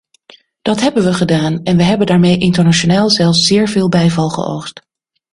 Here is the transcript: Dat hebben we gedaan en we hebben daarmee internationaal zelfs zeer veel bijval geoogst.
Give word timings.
Dat 0.61 0.81
hebben 0.81 1.03
we 1.03 1.13
gedaan 1.13 1.63
en 1.63 1.77
we 1.77 1.83
hebben 1.83 2.07
daarmee 2.07 2.37
internationaal 2.37 3.09
zelfs 3.09 3.39
zeer 3.47 3.67
veel 3.67 3.89
bijval 3.89 4.29
geoogst. 4.29 4.81